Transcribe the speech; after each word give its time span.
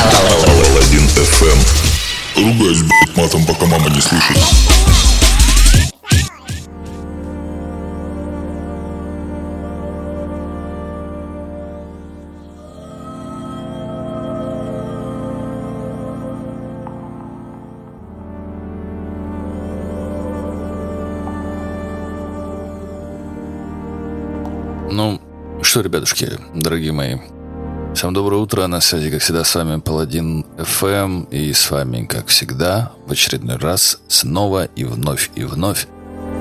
Алладин 0.00 1.04
FM. 1.14 1.58
Ругаюсь, 2.36 2.82
блядь, 2.82 3.16
матом, 3.16 3.44
пока 3.44 3.66
мама 3.66 3.90
не 3.90 4.00
слышит. 4.00 4.38
Ну, 24.90 25.20
что, 25.62 25.82
ребятушки, 25.82 26.38
дорогие 26.54 26.92
мои, 26.92 27.16
всем 28.00 28.14
доброе 28.14 28.36
утро, 28.36 28.66
на 28.66 28.80
связи, 28.80 29.10
как 29.10 29.20
всегда, 29.20 29.44
с 29.44 29.54
вами 29.54 29.78
Паладин 29.78 30.46
FM, 30.56 31.28
и 31.28 31.52
с 31.52 31.70
вами, 31.70 32.06
как 32.06 32.28
всегда, 32.28 32.92
в 33.06 33.12
очередной 33.12 33.56
раз, 33.56 34.00
снова 34.08 34.64
и 34.64 34.84
вновь 34.84 35.30
и 35.34 35.44
вновь, 35.44 35.86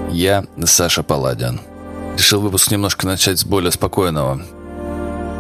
я, 0.10 0.46
Саша 0.64 1.04
Паладин. 1.04 1.60
Решил 2.18 2.40
выпуск 2.40 2.72
немножко 2.72 3.06
начать 3.06 3.40
с 3.40 3.44
более 3.44 3.74
спокойного 3.74 4.42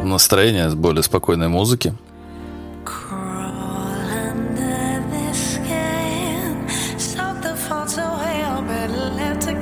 настроения, 0.04 0.70
с 0.70 0.76
более 0.76 1.04
спокойной 1.04 1.48
музыки. 1.48 1.96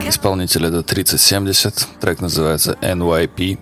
Исполнитель 0.08 0.66
это 0.66 0.82
3070, 0.82 1.88
трек 2.02 2.20
называется 2.20 2.76
NYP. 2.82 3.60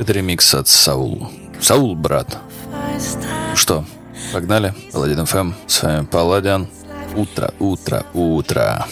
Это 0.00 0.12
ремикс 0.14 0.54
от 0.54 0.66
Саул. 0.66 1.30
Саул, 1.60 1.94
брат. 1.94 2.38
Что, 3.54 3.84
погнали? 4.32 4.74
Паладин 4.92 5.26
ФМ, 5.26 5.52
с 5.66 5.82
вами 5.82 6.06
Паладин. 6.06 6.68
Утро, 7.14 7.52
утро, 7.58 8.04
утро. 8.14 8.86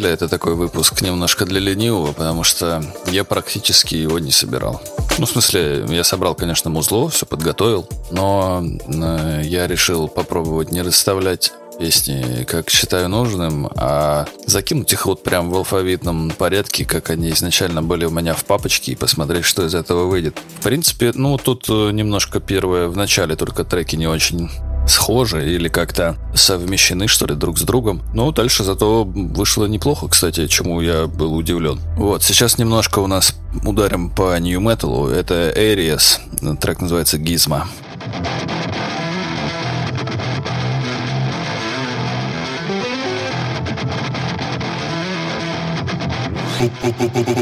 Деле 0.00 0.12
это 0.12 0.28
такой 0.28 0.54
выпуск 0.54 1.00
немножко 1.00 1.46
для 1.46 1.60
ленивого, 1.60 2.12
потому 2.12 2.44
что 2.44 2.82
я 3.10 3.24
практически 3.24 3.94
его 3.94 4.18
не 4.18 4.30
собирал. 4.30 4.82
Ну, 5.18 5.24
в 5.24 5.30
смысле, 5.30 5.86
я 5.88 6.04
собрал, 6.04 6.34
конечно, 6.34 6.68
музло, 6.70 7.08
все 7.08 7.24
подготовил, 7.24 7.88
но 8.10 8.62
э, 8.62 9.40
я 9.44 9.66
решил 9.66 10.08
попробовать 10.08 10.70
не 10.70 10.82
расставлять 10.82 11.52
песни, 11.78 12.44
как 12.44 12.70
считаю 12.70 13.08
нужным, 13.08 13.70
а 13.76 14.26
закинуть 14.46 14.92
их 14.92 15.06
вот 15.06 15.22
прям 15.22 15.50
в 15.50 15.56
алфавитном 15.56 16.30
порядке, 16.30 16.84
как 16.84 17.10
они 17.10 17.30
изначально 17.30 17.82
были 17.82 18.04
у 18.04 18.10
меня 18.10 18.34
в 18.34 18.44
папочке, 18.44 18.92
и 18.92 18.96
посмотреть, 18.96 19.44
что 19.44 19.64
из 19.64 19.74
этого 19.74 20.06
выйдет. 20.06 20.38
В 20.58 20.62
принципе, 20.62 21.12
ну, 21.14 21.38
тут 21.38 21.66
э, 21.70 21.90
немножко 21.92 22.40
первое, 22.40 22.88
в 22.88 22.96
начале 22.96 23.34
только 23.36 23.64
треки 23.64 23.96
не 23.96 24.06
очень 24.06 24.50
схожи 24.86 25.50
или 25.50 25.68
как-то 25.68 26.16
совмещены, 26.36 27.08
что 27.08 27.26
ли, 27.26 27.34
друг 27.34 27.58
с 27.58 27.62
другом. 27.62 28.02
Но 28.14 28.30
дальше 28.32 28.64
зато 28.64 29.04
вышло 29.04 29.66
неплохо, 29.66 30.08
кстати, 30.08 30.46
чему 30.46 30.80
я 30.80 31.06
был 31.06 31.34
удивлен. 31.34 31.80
Вот, 31.96 32.22
сейчас 32.22 32.58
немножко 32.58 33.00
у 33.00 33.06
нас 33.06 33.34
ударим 33.64 34.10
по 34.10 34.38
нью 34.38 34.60
металу. 34.60 35.08
Это 35.08 35.52
Aries, 35.56 36.56
трек 36.58 36.80
называется 36.80 37.16
Gizmo. 37.16 37.64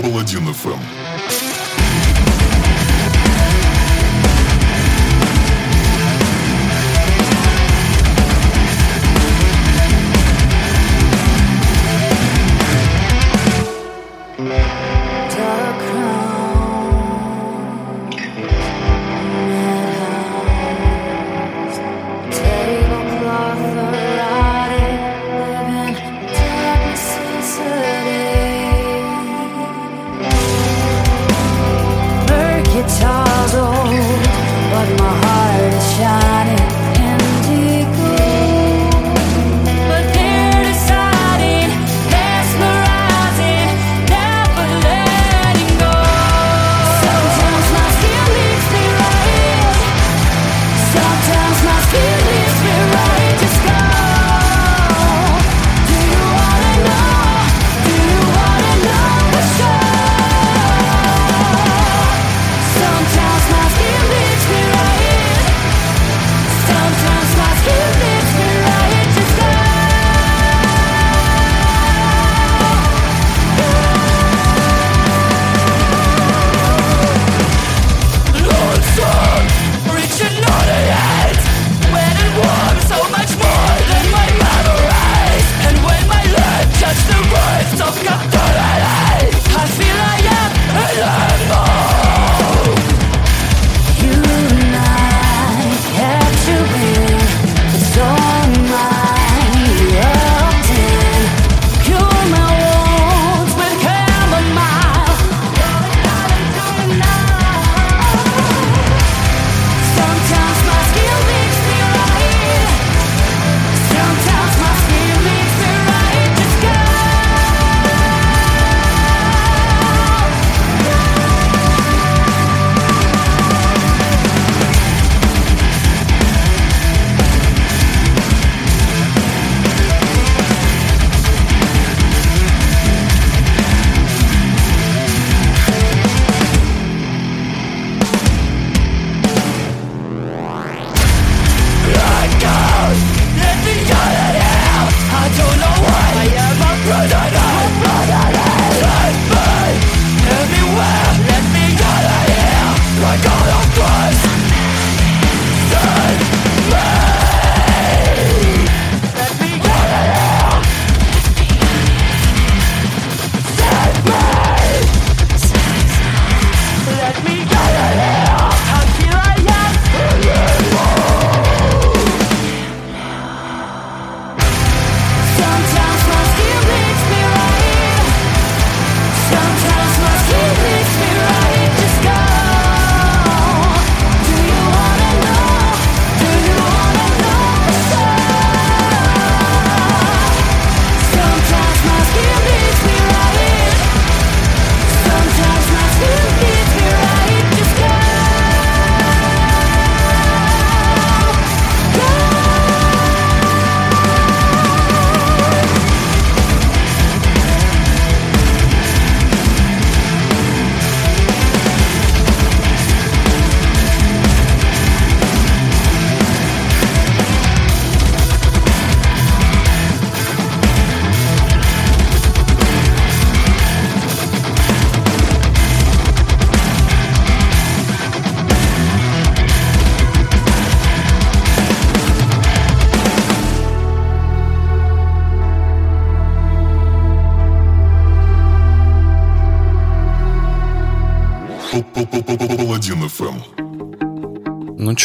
Паладин 0.03 0.53
ФМ. 0.53 0.81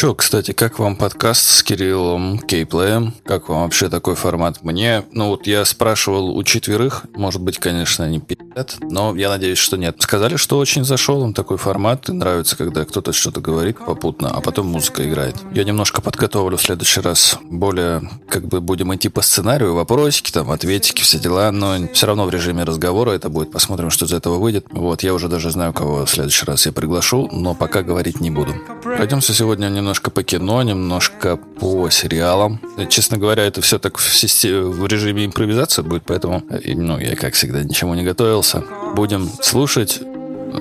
Чё, 0.00 0.14
кстати, 0.14 0.52
как 0.52 0.78
вам 0.78 0.96
подкаст 0.96 1.42
с 1.42 1.62
Кириллом 1.62 2.38
Кейплеем? 2.38 3.12
Как 3.22 3.50
вам 3.50 3.64
вообще 3.64 3.90
такой 3.90 4.14
формат? 4.14 4.64
Мне, 4.64 5.04
ну 5.12 5.28
вот 5.28 5.46
я 5.46 5.62
спрашивал 5.66 6.34
у 6.34 6.42
четверых, 6.42 7.04
может 7.14 7.42
быть, 7.42 7.58
конечно, 7.58 8.06
они 8.06 8.18
пи***ят, 8.50 8.76
но 8.80 9.14
я 9.16 9.28
надеюсь, 9.28 9.58
что 9.58 9.76
нет. 9.76 9.96
Сказали, 10.00 10.36
что 10.36 10.58
очень 10.58 10.84
зашел 10.84 11.24
им 11.24 11.34
такой 11.34 11.56
формат, 11.56 12.08
и 12.08 12.12
нравится, 12.12 12.56
когда 12.56 12.84
кто-то 12.84 13.12
что-то 13.12 13.40
говорит 13.40 13.78
попутно, 13.78 14.30
а 14.30 14.40
потом 14.40 14.66
музыка 14.66 15.08
играет. 15.08 15.36
Я 15.52 15.64
немножко 15.64 16.00
подготовлю 16.00 16.56
в 16.56 16.62
следующий 16.62 17.00
раз 17.00 17.38
более, 17.42 18.02
как 18.28 18.46
бы 18.46 18.60
будем 18.60 18.94
идти 18.94 19.08
по 19.08 19.22
сценарию, 19.22 19.74
вопросики, 19.74 20.30
там, 20.30 20.50
ответики, 20.50 21.02
все 21.02 21.18
дела, 21.18 21.50
но 21.50 21.76
все 21.92 22.06
равно 22.06 22.24
в 22.26 22.30
режиме 22.30 22.64
разговора 22.64 23.12
это 23.12 23.28
будет, 23.28 23.52
посмотрим, 23.52 23.90
что 23.90 24.06
из 24.06 24.12
этого 24.12 24.38
выйдет. 24.38 24.66
Вот, 24.70 25.02
я 25.02 25.14
уже 25.14 25.28
даже 25.28 25.50
знаю, 25.50 25.72
кого 25.72 26.04
в 26.04 26.10
следующий 26.10 26.46
раз 26.46 26.66
я 26.66 26.72
приглашу, 26.72 27.28
но 27.32 27.54
пока 27.54 27.82
говорить 27.82 28.20
не 28.20 28.30
буду. 28.30 28.54
Пройдемся 28.82 29.34
сегодня 29.34 29.68
немножко 29.68 30.10
по 30.10 30.22
кино, 30.22 30.62
немножко 30.62 31.36
по 31.36 31.88
сериалам. 31.90 32.60
Честно 32.88 33.18
говоря, 33.18 33.44
это 33.44 33.60
все 33.60 33.78
так 33.78 33.98
в, 33.98 34.14
системе, 34.16 34.62
в 34.62 34.86
режиме 34.86 35.24
импровизации 35.26 35.82
будет, 35.82 36.02
поэтому, 36.06 36.42
ну, 36.64 36.98
я, 36.98 37.16
как 37.16 37.34
всегда, 37.34 37.62
ничему 37.62 37.94
не 37.94 38.04
готовился. 38.04 38.49
Будем 38.94 39.28
слушать, 39.40 40.00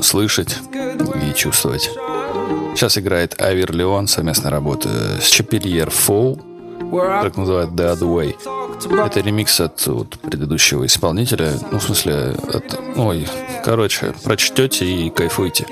слышать 0.01 0.57
и 1.27 1.33
чувствовать. 1.33 1.89
Сейчас 2.75 2.97
играет 2.97 3.41
Авир 3.41 3.71
Леон, 3.73 4.07
совместная 4.07 4.51
работа 4.51 4.89
с 5.21 5.27
Чапельер 5.27 5.89
Фоу, 5.89 6.39
так 6.91 7.37
называют 7.37 7.71
The 7.71 7.93
Other 7.93 8.07
Way. 8.07 9.05
Это 9.05 9.19
ремикс 9.19 9.59
от 9.59 9.85
вот, 9.87 10.17
предыдущего 10.19 10.85
исполнителя. 10.85 11.51
Ну, 11.71 11.79
в 11.79 11.83
смысле, 11.83 12.35
от... 12.53 12.79
Ой, 12.95 13.27
короче, 13.63 14.13
прочтете 14.23 14.85
и 14.85 15.09
кайфуйте. 15.09 15.65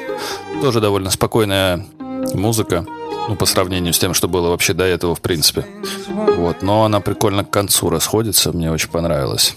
Тоже 0.62 0.82
довольно 0.82 1.10
спокойная 1.10 1.86
музыка. 2.34 2.86
Ну, 3.30 3.36
по 3.36 3.46
сравнению 3.46 3.94
с 3.94 4.00
тем, 4.00 4.14
что 4.14 4.28
было 4.28 4.50
вообще 4.50 4.74
до 4.74 4.84
этого, 4.84 5.16
в 5.16 5.22
принципе. 5.22 5.66
Вот. 6.10 6.62
Но 6.62 6.84
она 6.84 7.00
прикольно 7.00 7.44
к 7.44 7.50
концу 7.50 7.90
расходится. 7.90 8.52
Мне 8.52 8.72
очень 8.72 8.90
понравилось. 8.90 9.56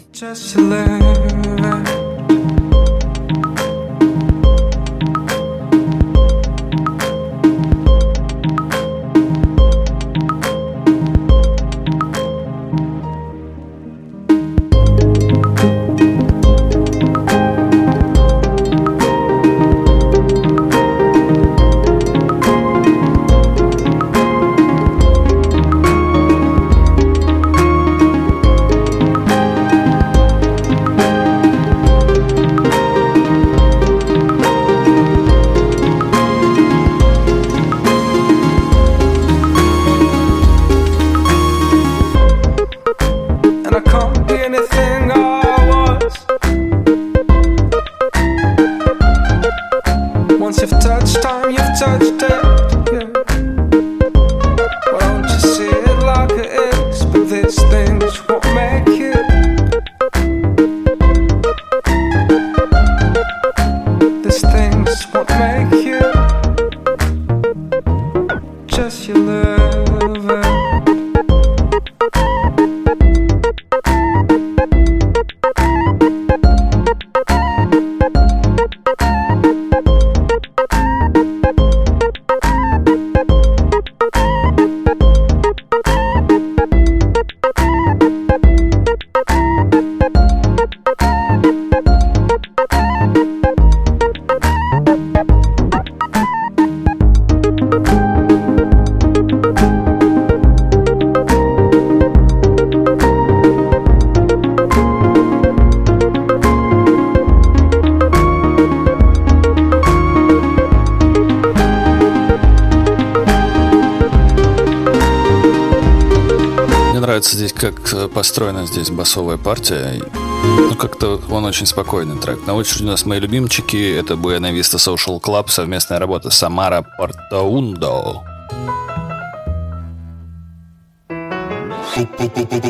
Построена 118.30 118.64
здесь 118.64 118.90
басовая 118.90 119.36
партия. 119.38 120.00
Ну, 120.44 120.76
как-то 120.76 121.20
он 121.30 121.44
очень 121.46 121.66
спокойный 121.66 122.16
трек. 122.16 122.46
На 122.46 122.54
очереди 122.54 122.84
у 122.84 122.86
нас 122.86 123.04
мои 123.04 123.18
любимчики. 123.18 123.98
Это 123.98 124.14
Buena 124.14 124.52
Vista 124.52 124.76
Social 124.78 125.20
Club, 125.20 125.48
совместная 125.48 125.98
работа 125.98 126.30
Самара 126.30 126.86
Портаундо. 126.96 128.22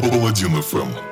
Паладин 0.09 0.57
FM. 0.57 1.10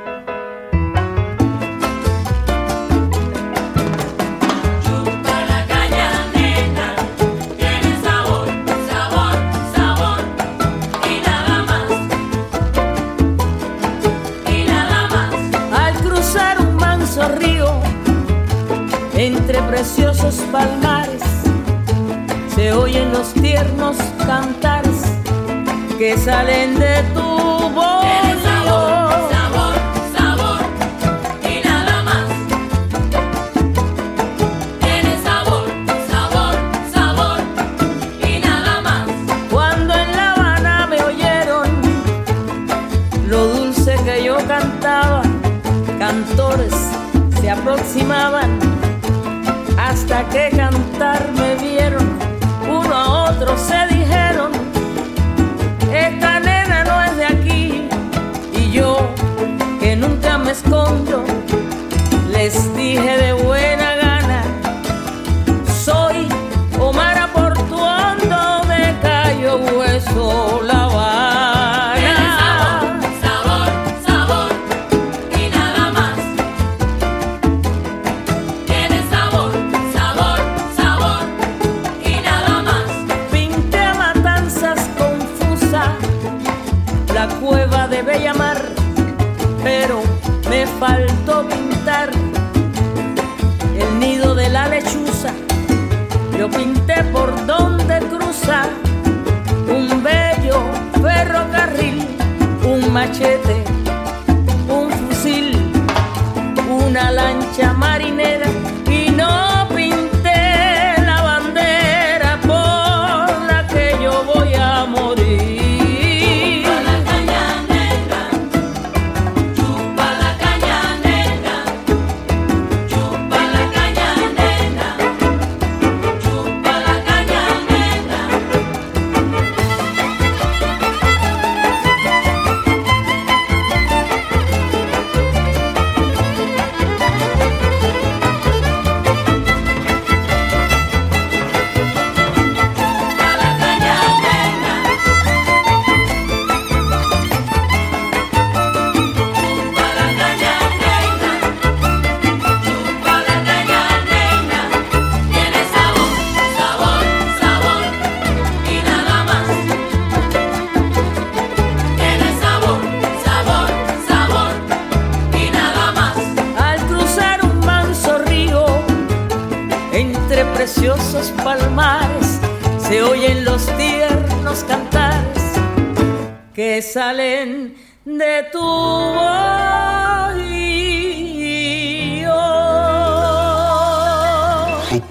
tú. 27.14 27.47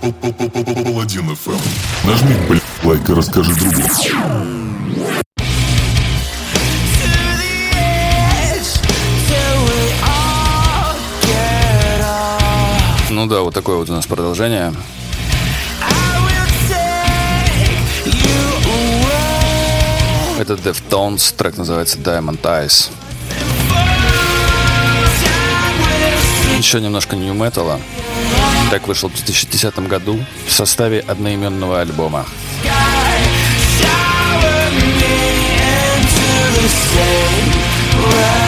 Паладин 0.01 1.29
FM. 1.29 1.59
Нажми, 2.03 2.35
блядь, 2.47 2.63
лайк 2.83 3.09
и 3.09 3.13
расскажи 3.13 3.53
другу. 3.55 3.81
Ну 13.09 13.25
да, 13.25 13.41
вот 13.41 13.53
такое 13.53 13.77
вот 13.77 13.89
у 13.89 13.93
нас 13.93 14.05
продолжение. 14.05 14.73
Это 20.39 20.53
Deftones, 20.53 21.35
трек 21.35 21.57
называется 21.57 21.97
Diamond 21.97 22.39
Eyes. 22.41 22.91
Еще 26.57 26.79
немножко 26.79 27.15
нью 27.15 27.33
металла. 27.33 27.79
Трек 28.69 28.87
вышел 28.87 29.07
в 29.07 29.13
2010 29.13 29.79
году 29.87 30.19
в 30.45 30.51
составе 30.51 30.99
одноименного 30.99 31.79
альбома. 31.79 32.25
When 37.97 38.46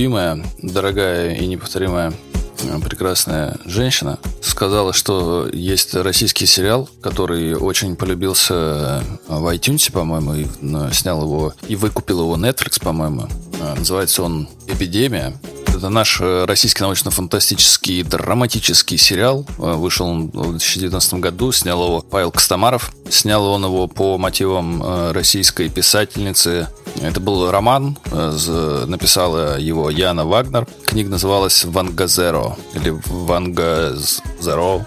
любимая, 0.00 0.42
дорогая 0.62 1.34
и 1.34 1.46
неповторимая 1.46 2.14
э, 2.62 2.80
прекрасная 2.80 3.58
женщина 3.66 4.18
сказала, 4.40 4.94
что 4.94 5.46
есть 5.52 5.94
российский 5.94 6.46
сериал, 6.46 6.88
который 7.02 7.54
очень 7.54 7.96
полюбился 7.96 8.54
э, 8.54 9.00
в 9.28 9.54
iTunes, 9.54 9.92
по-моему, 9.92 10.34
и 10.36 10.46
э, 10.46 10.92
снял 10.94 11.22
его 11.22 11.52
и 11.68 11.76
выкупил 11.76 12.20
его 12.20 12.38
Netflix, 12.38 12.82
по-моему. 12.82 13.28
Называется 13.76 14.22
он 14.22 14.48
«Эпидемия». 14.68 15.38
Это 15.68 15.90
наш 15.90 16.20
российский 16.20 16.82
научно-фантастический 16.82 18.02
драматический 18.02 18.96
сериал. 18.96 19.46
Вышел 19.58 20.06
он 20.06 20.28
в 20.30 20.50
2019 20.50 21.14
году, 21.14 21.52
снял 21.52 21.84
его 21.84 22.00
Павел 22.00 22.30
Костомаров. 22.30 22.90
Снял 23.10 23.44
он 23.46 23.64
его 23.64 23.86
по 23.86 24.16
мотивам 24.16 25.12
российской 25.12 25.68
писательницы. 25.68 26.68
Это 27.02 27.20
был 27.20 27.50
роман, 27.50 27.96
э, 28.10 28.84
написала 28.86 29.58
его 29.58 29.90
Яна 29.90 30.24
Вагнер. 30.26 30.66
Книга 30.86 31.10
называлась 31.10 31.64
«Вангазеро» 31.64 32.56
или 32.74 32.90
«Вангазеро». 33.06 34.86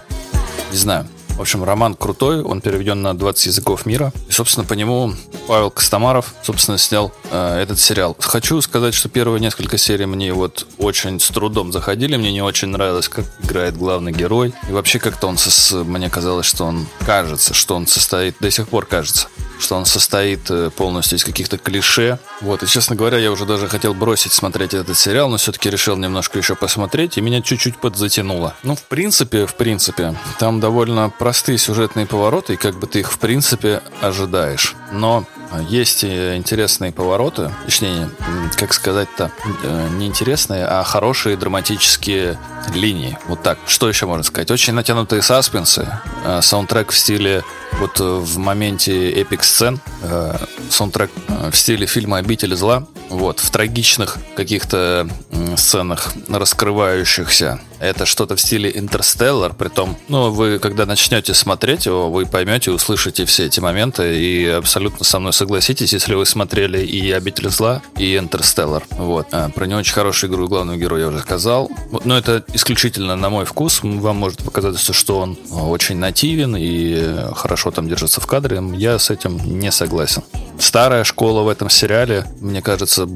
Не 0.70 0.76
знаю. 0.78 1.06
В 1.36 1.40
общем, 1.40 1.64
роман 1.64 1.96
крутой, 1.96 2.42
он 2.42 2.60
переведен 2.60 3.02
на 3.02 3.12
20 3.12 3.46
языков 3.46 3.86
мира. 3.86 4.12
И, 4.28 4.32
собственно, 4.32 4.64
по 4.64 4.74
нему 4.74 5.14
Павел 5.48 5.68
Костомаров, 5.68 6.32
собственно, 6.44 6.78
снял 6.78 7.12
э, 7.32 7.58
этот 7.60 7.80
сериал. 7.80 8.16
Хочу 8.20 8.60
сказать, 8.60 8.94
что 8.94 9.08
первые 9.08 9.40
несколько 9.40 9.76
серий 9.76 10.06
мне 10.06 10.32
вот 10.32 10.64
очень 10.78 11.18
с 11.18 11.26
трудом 11.30 11.72
заходили. 11.72 12.16
Мне 12.16 12.30
не 12.32 12.40
очень 12.40 12.68
нравилось, 12.68 13.08
как 13.08 13.24
играет 13.42 13.76
главный 13.76 14.12
герой. 14.12 14.54
И 14.68 14.72
вообще 14.72 15.00
как-то 15.00 15.26
он, 15.26 15.34
сос- 15.34 15.82
мне 15.82 16.08
казалось, 16.08 16.46
что 16.46 16.66
он 16.66 16.86
кажется, 17.04 17.52
что 17.52 17.74
он 17.74 17.88
состоит, 17.88 18.36
до 18.38 18.48
сих 18.52 18.68
пор 18.68 18.86
кажется, 18.86 19.26
что 19.64 19.76
он 19.76 19.86
состоит 19.86 20.50
э, 20.50 20.70
полностью 20.70 21.18
из 21.18 21.24
каких-то 21.24 21.56
клише. 21.56 22.18
Вот, 22.42 22.62
и, 22.62 22.66
честно 22.66 22.96
говоря, 22.96 23.18
я 23.18 23.32
уже 23.32 23.46
даже 23.46 23.66
хотел 23.66 23.94
бросить 23.94 24.32
смотреть 24.32 24.74
этот 24.74 24.96
сериал, 24.96 25.30
но 25.30 25.38
все-таки 25.38 25.70
решил 25.70 25.96
немножко 25.96 26.38
еще 26.38 26.54
посмотреть, 26.54 27.16
и 27.16 27.22
меня 27.22 27.40
чуть-чуть 27.40 27.78
подзатянуло. 27.78 28.54
Ну, 28.62 28.76
в 28.76 28.82
принципе, 28.82 29.46
в 29.46 29.54
принципе, 29.54 30.14
там 30.38 30.60
довольно 30.60 31.08
простые 31.08 31.56
сюжетные 31.56 32.04
повороты, 32.04 32.54
и 32.54 32.56
как 32.56 32.78
бы 32.78 32.86
ты 32.86 33.00
их, 33.00 33.10
в 33.10 33.18
принципе, 33.18 33.82
ожидаешь. 34.02 34.74
Но 34.92 35.24
есть 35.68 36.04
и 36.04 36.36
интересные 36.36 36.92
повороты, 36.92 37.50
точнее, 37.64 38.10
как 38.56 38.72
сказать-то, 38.72 39.30
э, 39.62 39.88
не 39.92 40.06
интересные, 40.06 40.66
а 40.66 40.82
хорошие 40.84 41.36
драматические 41.36 42.38
линии. 42.74 43.18
Вот 43.26 43.42
так. 43.42 43.58
Что 43.66 43.88
еще 43.88 44.06
можно 44.06 44.22
сказать? 44.22 44.50
Очень 44.50 44.74
натянутые 44.74 45.22
саспенсы, 45.22 45.88
э, 46.24 46.40
саундтрек 46.42 46.92
в 46.92 46.98
стиле 46.98 47.42
вот 47.78 48.00
э, 48.00 48.04
в 48.04 48.38
моменте 48.38 49.10
эпик 49.10 49.42
сцен, 49.44 49.80
э, 50.02 50.36
саундтрек 50.70 51.10
э, 51.28 51.50
в 51.50 51.56
стиле 51.56 51.86
фильма 51.86 52.18
«Обитель 52.18 52.54
зла». 52.54 52.86
Вот, 53.10 53.40
в 53.40 53.50
трагичных 53.50 54.18
каких-то 54.34 55.08
сценах 55.56 56.12
раскрывающихся. 56.28 57.60
Это 57.84 58.06
что-то 58.06 58.34
в 58.34 58.40
стиле 58.40 58.72
Интерстеллар, 58.74 59.52
притом, 59.52 59.98
ну, 60.08 60.30
вы 60.30 60.58
когда 60.58 60.86
начнете 60.86 61.34
смотреть 61.34 61.84
его, 61.84 62.10
вы 62.10 62.24
поймете, 62.24 62.70
услышите 62.70 63.26
все 63.26 63.44
эти 63.44 63.60
моменты 63.60 64.18
и 64.18 64.46
абсолютно 64.46 65.04
со 65.04 65.18
мной 65.18 65.34
согласитесь, 65.34 65.92
если 65.92 66.14
вы 66.14 66.24
смотрели 66.24 66.78
и 66.78 67.10
«Обитель 67.10 67.50
зла», 67.50 67.82
и 67.98 68.16
«Интерстеллар». 68.16 68.84
Вот. 68.92 69.26
А, 69.32 69.50
про 69.50 69.66
не 69.66 69.74
очень 69.74 69.92
хорошую 69.92 70.30
игру 70.30 70.48
главного 70.48 70.78
героя 70.78 71.02
я 71.02 71.08
уже 71.08 71.20
сказал. 71.20 71.70
Но 72.04 72.16
это 72.16 72.42
исключительно 72.54 73.16
на 73.16 73.28
мой 73.28 73.44
вкус. 73.44 73.80
Вам 73.82 74.16
может 74.16 74.42
показаться, 74.42 74.94
что 74.94 75.18
он 75.18 75.38
очень 75.50 75.98
нативен 75.98 76.56
и 76.56 76.94
э, 76.96 77.32
хорошо 77.36 77.70
там 77.70 77.86
держится 77.86 78.22
в 78.22 78.26
кадре. 78.26 78.62
Я 78.76 78.98
с 78.98 79.10
этим 79.10 79.36
не 79.36 79.70
согласен. 79.70 80.22
Старая 80.58 81.04
школа 81.04 81.42
в 81.42 81.48
этом 81.48 81.68
сериале, 81.68 82.24
мне 82.40 82.62
кажется, 82.62 83.06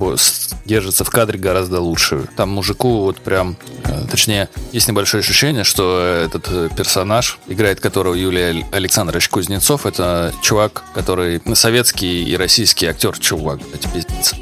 держится 0.67 1.05
в 1.05 1.11
кадре 1.11 1.39
гораздо 1.39 1.81
лучше. 1.81 2.29
Там 2.37 2.51
мужику 2.51 3.01
вот 3.05 3.17
прям, 3.19 3.57
э, 3.85 4.07
точнее, 4.11 4.51
есть 4.73 4.89
небольшое 4.89 5.21
ощущение, 5.23 5.65
что 5.65 6.01
этот 6.01 6.47
э, 6.51 6.69
персонаж, 6.77 7.39
играет 7.49 7.81
которого 7.81 8.15
Юлия 8.15 8.65
Александрович 8.73 9.29
Кузнецов, 9.29 9.87
это 9.87 10.33
чувак, 10.43 10.85
который 10.95 11.41
советский 11.55 12.25
и 12.25 12.37
российский 12.37 12.87
актер, 12.87 13.19
чувак, 13.19 13.61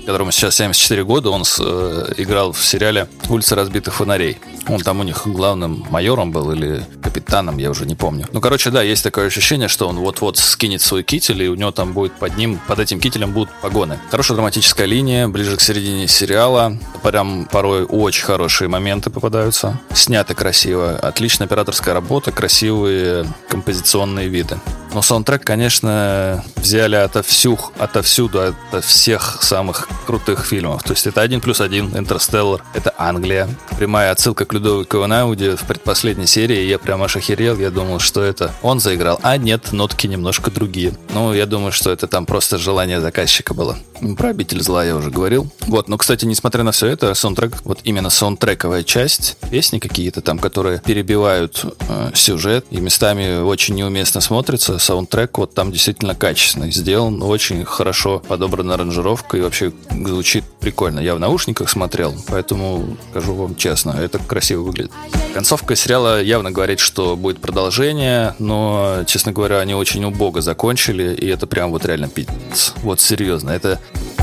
которому 0.06 0.30
сейчас 0.32 0.56
74 0.56 1.04
года, 1.04 1.30
он 1.30 1.44
с- 1.44 1.60
э, 1.60 2.12
играл 2.16 2.52
в 2.52 2.64
сериале 2.64 3.08
«Улица 3.28 3.54
разбитых 3.54 3.94
фонарей». 3.94 4.38
Он 4.68 4.80
там 4.80 4.98
у 5.00 5.02
них 5.04 5.26
главным 5.26 5.86
майором 5.90 6.32
был 6.32 6.50
или 6.52 6.84
капитаном, 7.02 7.58
я 7.58 7.70
уже 7.70 7.86
не 7.86 7.94
помню. 7.94 8.26
Ну, 8.32 8.40
короче, 8.40 8.70
да, 8.70 8.82
есть 8.82 9.04
такое 9.04 9.26
ощущение, 9.26 9.68
что 9.68 9.86
он 9.88 9.96
вот-вот 9.98 10.38
скинет 10.38 10.82
свой 10.82 11.04
китель, 11.04 11.40
и 11.42 11.48
у 11.48 11.54
него 11.54 11.70
там 11.70 11.92
будет 11.92 12.14
под 12.14 12.36
ним, 12.36 12.58
под 12.66 12.80
этим 12.80 12.98
кителем 12.98 13.32
будут 13.32 13.50
погоны. 13.62 13.98
Хорошая 14.10 14.34
драматическая 14.36 14.86
линия, 14.86 15.28
ближе 15.28 15.56
к 15.56 15.60
середине 15.60 16.08
сериала. 16.08 16.76
Прям 17.04 17.44
порой 17.46 17.84
очень 17.84 18.24
хорошие 18.24 18.66
моменты 18.68 19.10
попадаются. 19.10 19.78
Снято 20.06 20.36
красиво, 20.36 20.96
отличная 20.96 21.48
операторская 21.48 21.92
работа, 21.92 22.30
красивые 22.30 23.26
композиционные 23.48 24.28
виды. 24.28 24.56
Но 24.96 25.02
саундтрек, 25.02 25.44
конечно, 25.44 26.42
взяли 26.56 26.94
отовсюду, 26.96 27.60
отовсюду, 27.78 28.40
от 28.40 28.82
всех 28.82 29.42
самых 29.42 29.90
крутых 30.06 30.46
фильмов. 30.46 30.84
То 30.84 30.92
есть 30.92 31.06
это 31.06 31.20
один 31.20 31.42
плюс 31.42 31.60
один, 31.60 31.94
Интерстеллар, 31.94 32.64
это 32.72 32.94
Англия. 32.96 33.46
Прямая 33.76 34.10
отсылка 34.10 34.46
к 34.46 34.54
Людовику 34.54 35.02
Эйнауди 35.02 35.50
в 35.50 35.64
предпоследней 35.64 36.26
серии. 36.26 36.64
Я 36.64 36.78
прям 36.78 37.02
аж 37.02 37.14
охерел, 37.14 37.58
я 37.58 37.70
думал, 37.70 37.98
что 37.98 38.22
это 38.22 38.54
он 38.62 38.80
заиграл. 38.80 39.20
А 39.22 39.36
нет, 39.36 39.70
нотки 39.72 40.06
немножко 40.06 40.50
другие. 40.50 40.94
Ну, 41.12 41.34
я 41.34 41.44
думаю, 41.44 41.72
что 41.72 41.90
это 41.90 42.06
там 42.06 42.24
просто 42.24 42.56
желание 42.56 43.02
заказчика 43.02 43.52
было. 43.52 43.76
Про 44.16 44.30
обитель 44.30 44.62
зла 44.62 44.82
я 44.82 44.96
уже 44.96 45.10
говорил. 45.10 45.50
Вот, 45.66 45.88
но, 45.88 45.98
кстати, 45.98 46.24
несмотря 46.24 46.62
на 46.62 46.72
все 46.72 46.86
это, 46.86 47.12
саундтрек, 47.12 47.52
вот 47.64 47.80
именно 47.84 48.08
саундтрековая 48.08 48.82
часть, 48.82 49.36
песни 49.50 49.78
какие-то 49.78 50.22
там, 50.22 50.38
которые 50.38 50.80
перебивают 50.80 51.66
э, 51.86 52.10
сюжет 52.14 52.64
и 52.70 52.80
местами 52.80 53.42
очень 53.42 53.74
неуместно 53.74 54.22
смотрятся, 54.22 54.78
саундтрек 54.86 55.38
вот 55.38 55.52
там 55.52 55.72
действительно 55.72 56.14
качественный, 56.14 56.70
сделан 56.70 57.20
очень 57.22 57.64
хорошо, 57.64 58.22
подобрана 58.26 58.74
аранжировка 58.74 59.36
и 59.36 59.40
вообще 59.40 59.72
звучит 59.90 60.44
прикольно. 60.60 61.00
Я 61.00 61.16
в 61.16 61.20
наушниках 61.20 61.68
смотрел, 61.68 62.14
поэтому 62.28 62.96
скажу 63.10 63.34
вам 63.34 63.56
честно, 63.56 63.90
это 63.90 64.18
красиво 64.18 64.62
выглядит. 64.62 64.92
Концовка 65.34 65.74
сериала 65.74 66.22
явно 66.22 66.52
говорит, 66.52 66.78
что 66.78 67.16
будет 67.16 67.40
продолжение, 67.40 68.34
но, 68.38 69.02
честно 69.06 69.32
говоря, 69.32 69.58
они 69.58 69.74
очень 69.74 70.04
убого 70.04 70.40
закончили, 70.40 71.14
и 71.14 71.26
это 71.26 71.48
прям 71.48 71.72
вот 71.72 71.84
реально 71.84 72.08
пиздец. 72.08 72.72
Вот 72.82 73.00
серьезно, 73.00 73.50
это 73.50 73.80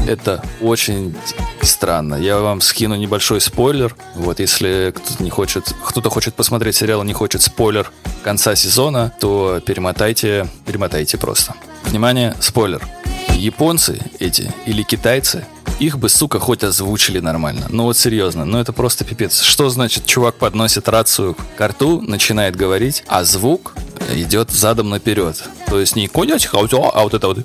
это 0.07 0.43
очень 0.61 1.15
странно. 1.61 2.15
Я 2.15 2.39
вам 2.39 2.61
скину 2.61 2.95
небольшой 2.95 3.41
спойлер. 3.41 3.95
Вот, 4.15 4.39
если 4.39 4.93
кто-то 4.95 5.23
не 5.23 5.29
хочет, 5.29 5.73
кто-то 5.85 6.09
хочет 6.09 6.33
посмотреть 6.33 6.75
сериал, 6.75 7.03
и 7.03 7.07
не 7.07 7.13
хочет 7.13 7.41
спойлер 7.41 7.91
конца 8.23 8.55
сезона, 8.55 9.13
то 9.19 9.61
перемотайте, 9.65 10.47
перемотайте 10.65 11.17
просто. 11.17 11.53
Внимание, 11.85 12.35
спойлер. 12.39 12.81
Японцы 13.29 13.99
эти 14.19 14.53
или 14.65 14.83
китайцы, 14.83 15.45
их 15.79 15.97
бы, 15.97 16.09
сука, 16.09 16.39
хоть 16.39 16.63
озвучили 16.63 17.19
нормально. 17.19 17.65
Ну 17.69 17.83
вот 17.83 17.97
серьезно, 17.97 18.45
ну 18.45 18.59
это 18.59 18.73
просто 18.73 19.03
пипец. 19.03 19.41
Что 19.41 19.69
значит, 19.69 20.05
чувак 20.05 20.35
подносит 20.35 20.87
рацию 20.87 21.35
к 21.57 21.67
рту, 21.67 22.01
начинает 22.01 22.55
говорить, 22.55 23.03
а 23.07 23.23
звук 23.23 23.73
идет 24.11 24.51
задом 24.51 24.89
наперед. 24.89 25.41
То 25.67 25.79
есть 25.79 25.95
не 25.95 26.07
конять, 26.07 26.47
а 26.51 26.57
а 26.57 27.03
вот 27.03 27.13
это 27.13 27.27
вот. 27.27 27.39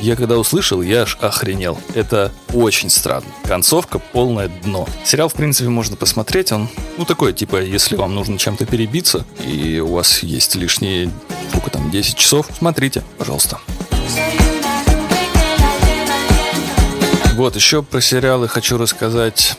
Я 0.00 0.16
когда 0.16 0.38
услышал, 0.38 0.82
я 0.82 1.02
аж 1.02 1.16
охренел. 1.20 1.78
Это 1.94 2.32
очень 2.52 2.90
странно. 2.90 3.26
Концовка 3.44 3.98
полное 3.98 4.48
дно. 4.48 4.88
Сериал, 5.04 5.28
в 5.28 5.34
принципе, 5.34 5.68
можно 5.68 5.96
посмотреть. 5.96 6.52
Он, 6.52 6.68
ну, 6.96 7.04
такой, 7.04 7.32
типа, 7.32 7.62
если 7.62 7.96
вам 7.96 8.14
нужно 8.14 8.38
чем-то 8.38 8.66
перебиться, 8.66 9.24
и 9.44 9.80
у 9.80 9.94
вас 9.94 10.22
есть 10.22 10.54
лишние, 10.54 11.10
сколько 11.50 11.70
там, 11.70 11.90
10 11.90 12.16
часов, 12.16 12.48
смотрите, 12.58 13.02
пожалуйста. 13.16 13.58
Вот, 17.34 17.54
еще 17.54 17.82
про 17.84 18.00
сериалы 18.00 18.48
хочу 18.48 18.78
рассказать. 18.78 19.56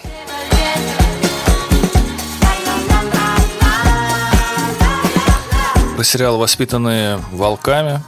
Про 5.99 6.05
сериал 6.05 6.37
«Воспитанные 6.37 7.19
волками». 7.33 8.01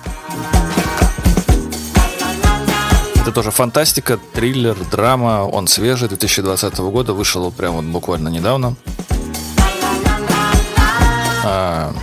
Это 3.15 3.33
тоже 3.33 3.51
фантастика, 3.51 4.17
триллер, 4.17 4.77
драма. 4.89 5.45
Он 5.45 5.67
свежий, 5.67 6.07
2020 6.07 6.77
года. 6.77 7.11
Вышел 7.11 7.51
прямо 7.51 7.81
вот 7.81 7.83
буквально 7.83 8.29
недавно. 8.29 8.77
А, 11.43 11.93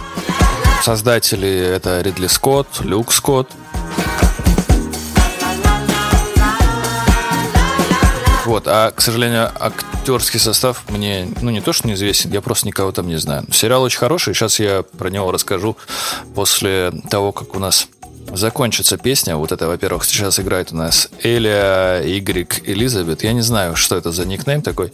создатели 0.82 1.48
это 1.48 2.02
Ридли 2.02 2.26
Скотт, 2.26 2.80
Люк 2.80 3.10
Скотт. 3.10 3.50
Вот, 8.44 8.64
а, 8.66 8.90
к 8.90 9.00
сожалению, 9.00 9.50
актерский 10.08 10.40
состав 10.40 10.84
мне, 10.88 11.28
ну, 11.42 11.50
не 11.50 11.60
то, 11.60 11.74
что 11.74 11.86
неизвестен, 11.86 12.32
я 12.32 12.40
просто 12.40 12.66
никого 12.66 12.92
там 12.92 13.08
не 13.08 13.18
знаю. 13.18 13.44
Сериал 13.52 13.82
очень 13.82 13.98
хороший, 13.98 14.32
сейчас 14.32 14.58
я 14.58 14.82
про 14.82 15.10
него 15.10 15.30
расскажу 15.30 15.76
после 16.34 16.90
того, 17.10 17.32
как 17.32 17.54
у 17.54 17.58
нас 17.58 17.88
закончится 18.32 18.96
песня. 18.96 19.36
Вот 19.36 19.52
это, 19.52 19.66
во-первых, 19.66 20.06
сейчас 20.06 20.40
играет 20.40 20.72
у 20.72 20.76
нас 20.76 21.10
Эля 21.22 22.02
Y 22.02 22.62
Элизабет. 22.64 23.22
Я 23.22 23.34
не 23.34 23.42
знаю, 23.42 23.76
что 23.76 23.96
это 23.96 24.10
за 24.10 24.24
никнейм 24.24 24.62
такой. 24.62 24.90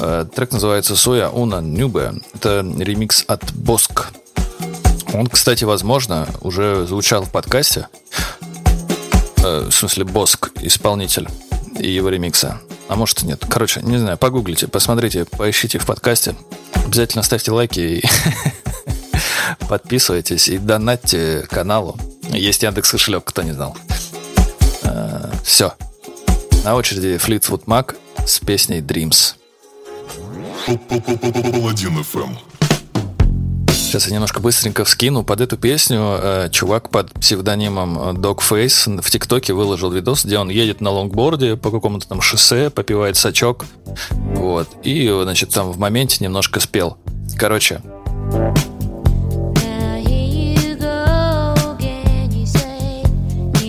Э, 0.00 0.26
Трек 0.36 0.52
называется 0.52 0.96
«Соя 0.96 1.30
Уна 1.30 1.62
Нюбе». 1.62 2.12
Это 2.34 2.60
ремикс 2.78 3.24
от 3.28 3.54
Боск. 3.54 4.08
Он, 5.14 5.28
кстати, 5.28 5.64
возможно, 5.64 6.28
уже 6.42 6.86
звучал 6.86 7.22
в 7.22 7.30
подкасте. 7.30 7.88
Э, 9.42 9.66
В 9.70 9.72
смысле, 9.72 10.04
Боск, 10.04 10.50
исполнитель 10.60 11.26
и 11.78 11.90
его 11.90 12.10
ремикса. 12.10 12.60
А 12.88 12.96
может 12.96 13.22
и 13.22 13.26
нет. 13.26 13.44
Короче, 13.48 13.80
не 13.82 13.98
знаю, 13.98 14.18
погуглите, 14.18 14.68
посмотрите, 14.68 15.24
поищите 15.24 15.78
в 15.78 15.86
подкасте. 15.86 16.34
Обязательно 16.84 17.22
ставьте 17.22 17.50
лайки 17.52 17.80
и 17.80 18.04
подписывайтесь 19.68 20.48
и 20.48 20.58
донатьте 20.58 21.46
каналу. 21.48 21.96
Есть 22.30 22.62
Яндекс 22.62 22.90
кошелек, 22.90 23.24
кто 23.24 23.42
не 23.42 23.52
знал. 23.52 23.76
Все. 25.44 25.72
На 26.64 26.74
очереди 26.74 27.16
Fleetwood 27.16 27.64
Mac 27.64 27.96
с 28.26 28.38
песней 28.38 28.80
Dreams. 28.80 29.34
Паладин 30.66 31.98
FM. 31.98 32.36
Сейчас 33.92 34.06
я 34.06 34.14
немножко 34.14 34.40
быстренько 34.40 34.86
вскину. 34.86 35.22
Под 35.22 35.42
эту 35.42 35.58
песню 35.58 36.16
э, 36.18 36.48
чувак 36.50 36.88
под 36.88 37.12
псевдонимом 37.12 37.98
э, 37.98 38.12
Dogface 38.14 39.02
в 39.02 39.10
ТикТоке 39.10 39.52
выложил 39.52 39.90
видос, 39.90 40.24
где 40.24 40.38
он 40.38 40.48
едет 40.48 40.80
на 40.80 40.88
лонгборде 40.88 41.58
по 41.58 41.70
какому-то 41.70 42.08
там 42.08 42.22
шоссе, 42.22 42.70
попивает 42.70 43.18
сачок. 43.18 43.66
Вот. 44.34 44.66
И, 44.82 45.14
значит, 45.24 45.50
там 45.50 45.72
в 45.72 45.78
моменте 45.78 46.24
немножко 46.24 46.58
спел. 46.58 46.96
Короче, 47.36 47.82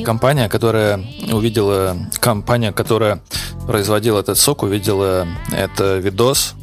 компания, 0.05 0.47
которая 0.47 1.03
увидела, 1.33 1.97
компания, 2.21 2.71
которая 2.71 3.21
производила 3.67 4.21
этот 4.21 4.37
сок, 4.37 4.63
увидела 4.63 5.27
это 5.51 5.97
видос, 5.97 6.55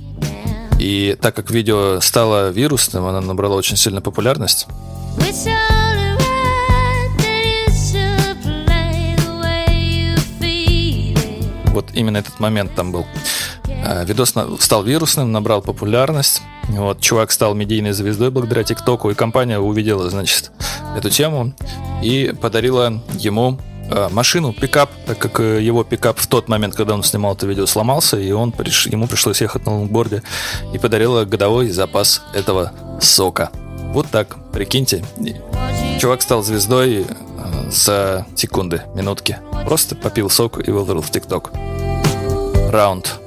и 0.78 1.16
так 1.20 1.34
как 1.34 1.50
видео 1.50 2.00
стало 2.00 2.50
вирусным, 2.50 3.04
оно 3.06 3.20
набрало 3.20 3.54
очень 3.54 3.76
сильную 3.76 4.02
популярность. 4.02 4.66
Вот 11.66 11.86
именно 11.94 12.18
этот 12.18 12.40
момент 12.40 12.74
там 12.74 12.92
был. 12.92 13.06
А, 13.84 14.04
Видос 14.04 14.34
стал 14.58 14.82
вирусным, 14.82 15.32
набрал 15.32 15.62
популярность. 15.62 16.42
Вот, 16.68 17.00
чувак 17.00 17.30
стал 17.32 17.54
медийной 17.54 17.92
звездой 17.92 18.30
благодаря 18.30 18.62
ТикТоку, 18.64 19.10
и 19.10 19.14
компания 19.14 19.58
увидела, 19.58 20.08
значит, 20.10 20.52
эту 20.96 21.10
тему 21.10 21.52
и 22.02 22.34
подарила 22.40 23.02
ему 23.14 23.58
Э, 23.90 24.08
машину, 24.10 24.52
пикап, 24.52 24.90
так 25.06 25.18
как 25.18 25.40
э, 25.40 25.60
его 25.60 25.82
пикап 25.82 26.18
в 26.18 26.26
тот 26.28 26.48
момент, 26.48 26.76
когда 26.76 26.94
он 26.94 27.02
снимал 27.02 27.34
это 27.34 27.46
видео, 27.46 27.66
сломался, 27.66 28.18
и 28.18 28.30
он 28.30 28.52
приш... 28.52 28.86
ему 28.86 29.08
пришлось 29.08 29.40
ехать 29.40 29.66
на 29.66 29.78
лонгборде 29.78 30.22
и 30.72 30.78
подарила 30.78 31.24
годовой 31.24 31.70
запас 31.70 32.22
этого 32.32 32.72
сока. 33.00 33.50
Вот 33.92 34.06
так, 34.08 34.36
прикиньте. 34.52 35.04
Чувак 35.98 36.22
стал 36.22 36.44
звездой 36.44 37.04
э, 37.04 37.70
за 37.70 38.26
секунды, 38.36 38.82
минутки. 38.94 39.38
Просто 39.64 39.96
попил 39.96 40.30
сок 40.30 40.66
и 40.66 40.70
выложил 40.70 41.02
в 41.02 41.10
ТикТок. 41.10 41.50
Раунд. 42.70 43.18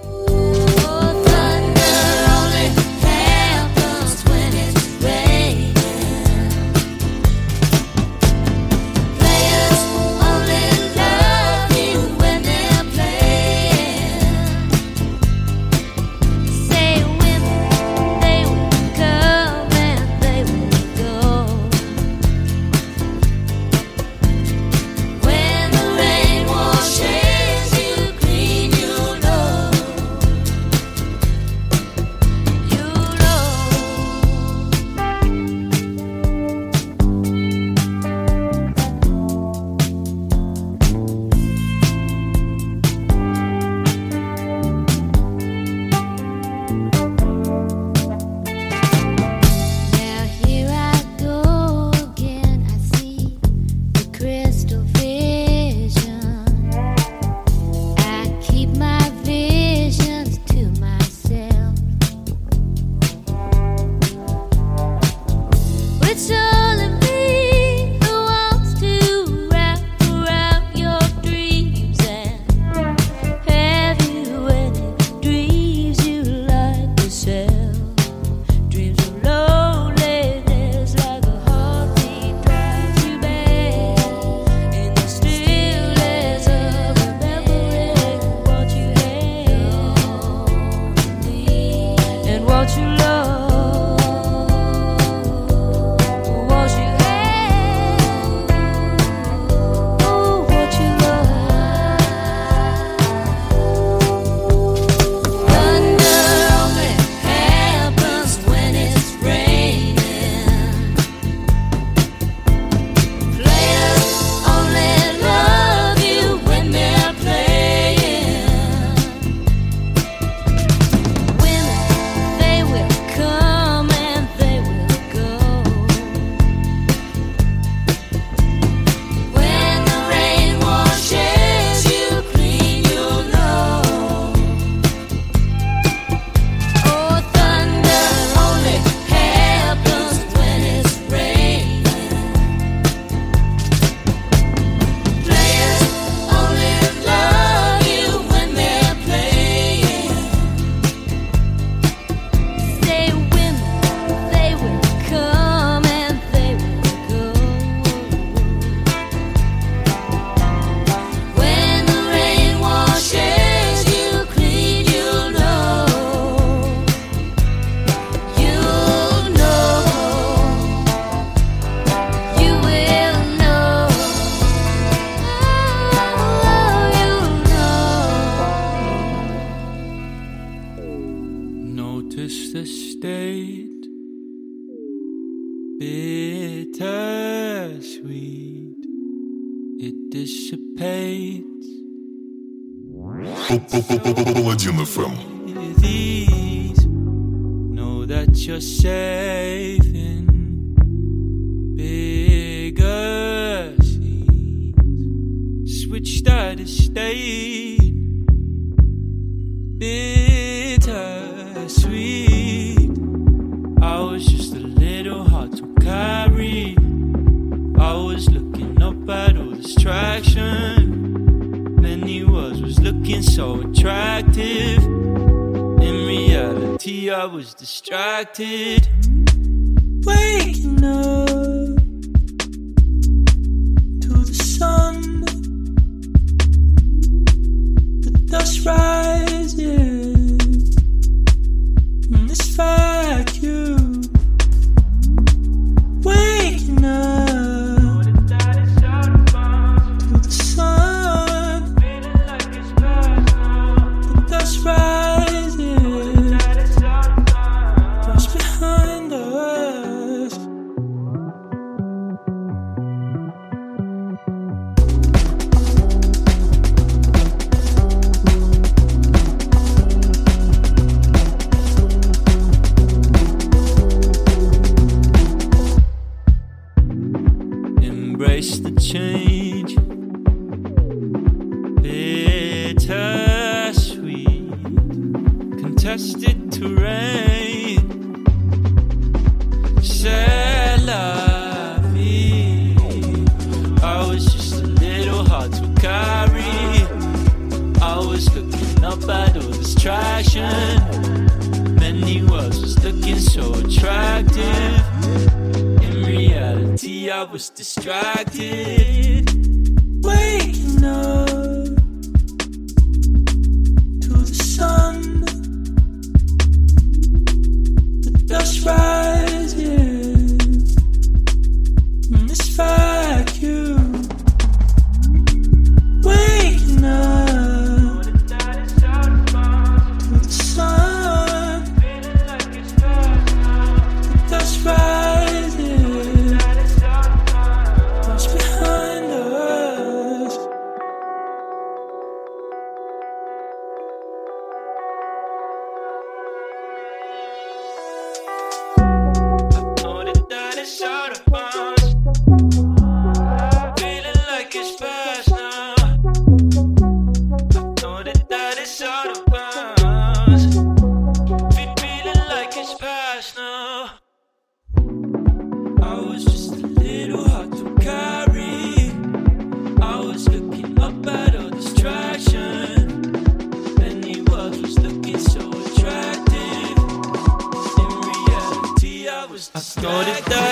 Go 379.83 379.89
to 380.01 380.23
the 380.23 380.42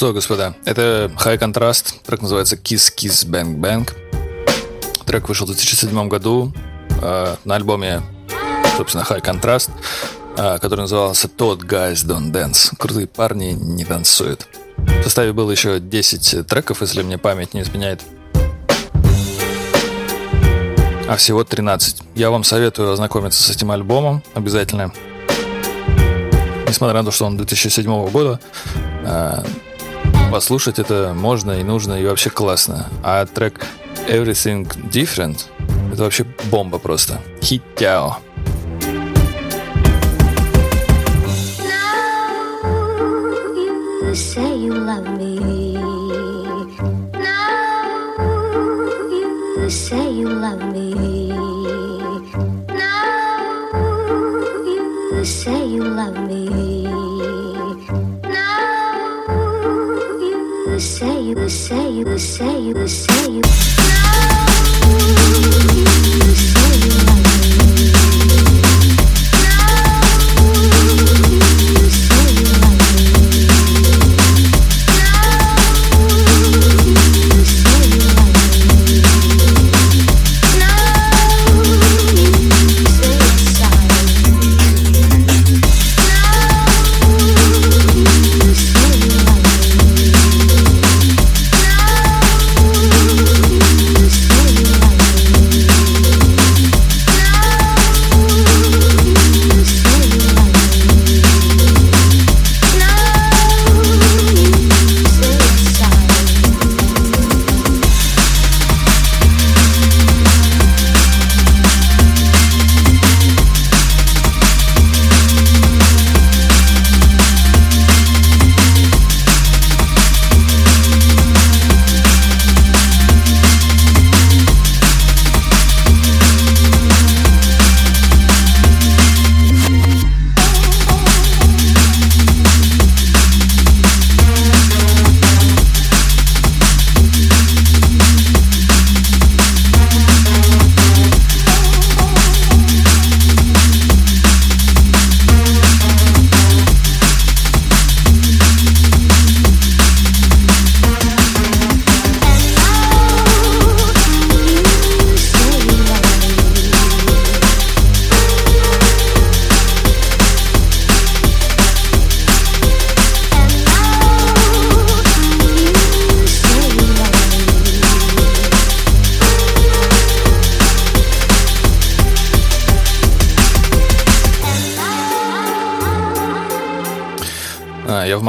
что, 0.00 0.14
господа, 0.14 0.54
это 0.64 1.12
High 1.14 1.38
Contrast, 1.38 1.96
трек 2.06 2.22
называется 2.22 2.56
Kiss 2.56 2.90
Kiss 2.96 3.28
Bang 3.28 3.56
Bang. 3.56 3.86
Трек 5.04 5.28
вышел 5.28 5.44
в 5.46 5.50
2007 5.50 6.08
году 6.08 6.54
э, 7.02 7.36
на 7.44 7.54
альбоме, 7.54 8.00
собственно, 8.78 9.02
High 9.02 9.22
Contrast, 9.22 9.68
э, 10.38 10.56
который 10.58 10.80
назывался 10.80 11.28
Todd 11.28 11.66
Guys 11.66 11.96
Don't 12.06 12.32
Dance. 12.32 12.74
Крутые 12.78 13.08
парни 13.08 13.50
не 13.50 13.84
танцуют. 13.84 14.48
В 14.78 15.02
составе 15.02 15.34
было 15.34 15.50
еще 15.50 15.78
10 15.78 16.46
треков, 16.46 16.80
если 16.80 17.02
мне 17.02 17.18
память 17.18 17.52
не 17.52 17.60
изменяет. 17.60 18.00
А 21.10 21.16
всего 21.18 21.44
13. 21.44 22.04
Я 22.14 22.30
вам 22.30 22.42
советую 22.42 22.90
ознакомиться 22.90 23.42
с 23.42 23.50
этим 23.54 23.70
альбомом 23.70 24.22
обязательно. 24.32 24.94
Несмотря 26.66 27.00
на 27.00 27.04
то, 27.04 27.10
что 27.10 27.26
он 27.26 27.36
2007 27.36 28.08
года, 28.08 28.40
э, 29.04 29.42
послушать 30.30 30.78
это 30.78 31.12
можно 31.14 31.52
и 31.52 31.62
нужно, 31.62 32.00
и 32.00 32.06
вообще 32.06 32.30
классно. 32.30 32.86
А 33.02 33.26
трек 33.26 33.66
Everything 34.08 34.66
Different 34.90 35.46
это 35.92 36.04
вообще 36.04 36.24
бомба 36.50 36.78
просто. 36.78 37.20
Хитяо. 37.42 38.18
Now 41.62 42.14
you 44.06 44.14
say 44.14 44.56
you 44.56 44.72
love 44.72 45.06
me. 45.18 45.19
Say 60.80 61.20
you 61.20 61.48
say 61.48 61.90
you 61.90 62.18
say 62.18 62.58
you 62.58 62.88
say 62.88 63.32
you. 63.32 63.42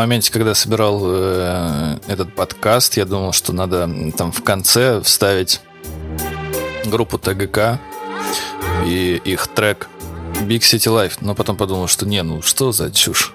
Моменте, 0.01 0.31
когда 0.31 0.55
собирал 0.55 0.99
э, 1.03 1.97
этот 2.07 2.33
подкаст, 2.33 2.97
я 2.97 3.05
думал, 3.05 3.33
что 3.33 3.53
надо 3.53 3.87
там 4.17 4.31
в 4.31 4.43
конце 4.43 4.99
вставить 5.01 5.61
группу 6.85 7.19
ТГК 7.19 7.79
и 8.85 9.21
их 9.23 9.47
трек 9.47 9.89
Big 10.41 10.61
City 10.61 10.91
Life, 10.91 11.17
но 11.21 11.35
потом 11.35 11.55
подумал, 11.55 11.87
что 11.87 12.07
не, 12.07 12.23
ну 12.23 12.41
что 12.41 12.71
за 12.71 12.91
чушь. 12.91 13.33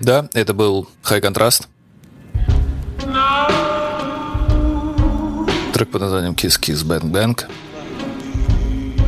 Да, 0.00 0.28
это 0.32 0.54
был 0.54 0.88
High 1.04 1.20
Contrast. 1.20 1.66
Трек 5.74 5.90
под 5.90 6.00
названием 6.00 6.32
Kiss 6.32 6.58
Kiss 6.58 6.84
Bang 6.84 7.10
Bang. 7.10 7.44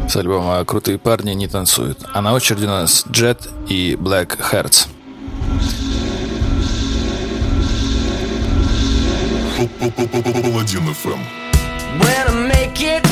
С 0.08 0.16
альбома 0.16 0.62
«Крутые 0.66 0.98
парни 0.98 1.32
не 1.32 1.48
танцуют». 1.48 1.98
А 2.12 2.20
на 2.20 2.34
очереди 2.34 2.64
у 2.64 2.68
нас 2.68 3.06
Jet 3.06 3.48
и 3.68 3.94
Black 3.94 4.38
Hearts. 4.52 4.88
Паладин 10.42 10.88
FM. 10.90 11.20
When 12.00 12.28
I 12.28 12.48
make 12.48 12.80
it, 12.82 13.11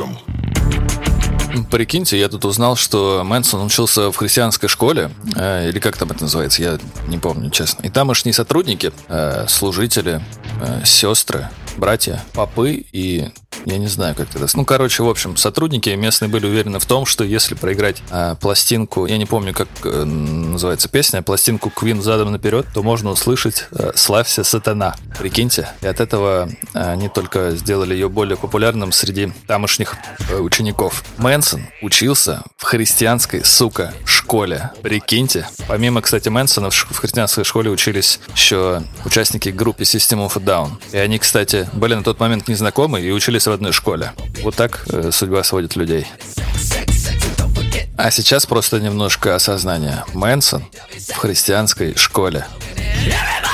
FM. 0.00 1.66
Прикиньте, 1.70 2.18
я 2.18 2.28
тут 2.28 2.44
узнал, 2.44 2.76
что 2.76 3.22
Мэнсон 3.24 3.64
учился 3.64 4.10
в 4.10 4.16
христианской 4.16 4.68
школе, 4.68 5.10
э, 5.34 5.68
или 5.68 5.78
как 5.78 5.96
там 5.96 6.10
это 6.10 6.22
называется, 6.22 6.62
я 6.62 6.78
не 7.08 7.18
помню, 7.18 7.50
честно. 7.50 7.82
И 7.82 7.90
тамошние 7.90 8.32
сотрудники, 8.32 8.92
э, 9.08 9.46
служители, 9.48 10.20
э, 10.60 10.84
сестры, 10.84 11.48
братья, 11.80 12.22
попы 12.34 12.84
и 12.92 13.30
я 13.66 13.78
не 13.78 13.88
знаю, 13.88 14.14
как 14.14 14.34
это... 14.34 14.46
Ну, 14.54 14.64
короче, 14.64 15.02
в 15.02 15.08
общем, 15.08 15.36
сотрудники 15.36 15.90
местные 15.90 16.28
были 16.28 16.46
уверены 16.46 16.78
в 16.78 16.86
том, 16.86 17.04
что 17.04 17.24
если 17.24 17.54
проиграть 17.54 18.02
э, 18.10 18.34
пластинку, 18.40 19.06
я 19.06 19.18
не 19.18 19.26
помню, 19.26 19.52
как 19.52 19.68
э, 19.84 20.04
называется 20.04 20.88
песня, 20.88 21.22
пластинку 21.22 21.70
Queen 21.74 22.00
задом 22.00 22.32
наперед, 22.32 22.66
то 22.72 22.82
можно 22.82 23.10
услышать 23.10 23.66
э, 23.72 23.92
«Славься, 23.94 24.44
сатана». 24.44 24.96
Прикиньте. 25.18 25.68
И 25.82 25.86
от 25.86 26.00
этого 26.00 26.48
э, 26.74 26.92
они 26.92 27.08
только 27.08 27.50
сделали 27.50 27.92
ее 27.92 28.08
более 28.08 28.36
популярным 28.36 28.92
среди 28.92 29.32
тамошних 29.46 29.94
э, 30.30 30.38
учеников. 30.38 31.04
Мэнсон 31.18 31.66
учился 31.82 32.42
в 32.56 32.64
христианской, 32.64 33.44
сука, 33.44 33.92
школе. 34.06 34.70
Прикиньте. 34.82 35.46
Помимо, 35.68 36.00
кстати, 36.00 36.28
Мэнсона 36.28 36.70
в, 36.70 36.74
в 36.74 36.96
христианской 36.96 37.44
школе 37.44 37.70
учились 37.70 38.20
еще 38.34 38.82
участники 39.04 39.50
группы 39.50 39.82
System 39.82 40.26
of 40.26 40.32
a 40.36 40.40
Down. 40.40 40.70
И 40.92 40.96
они, 40.96 41.18
кстати, 41.18 41.68
были 41.72 41.94
на 41.94 42.02
тот 42.02 42.20
момент 42.20 42.48
незнакомы 42.48 43.00
и 43.00 43.10
учились 43.10 43.46
в 43.46 43.50
одной 43.50 43.72
школе. 43.72 44.12
Вот 44.42 44.56
так 44.56 44.84
э, 44.90 45.10
судьба 45.12 45.42
сводит 45.44 45.76
людей. 45.76 46.06
А 47.96 48.10
сейчас 48.10 48.46
просто 48.46 48.80
немножко 48.80 49.34
осознания. 49.34 50.04
Мэнсон 50.14 50.64
в 51.08 51.16
христианской 51.16 51.96
школе. 51.96 52.46
Stand 53.06 53.49